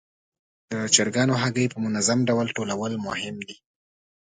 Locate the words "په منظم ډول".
1.73-2.47